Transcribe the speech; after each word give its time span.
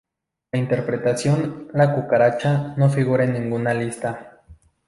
La 0.51 0.57
interpretación 0.57 1.67
"La 1.75 1.93
Cucaracha" 1.93 2.73
no 2.75 2.89
figura 2.89 3.23
en 3.23 3.33
ninguna 3.33 3.75
lista. 3.75 4.41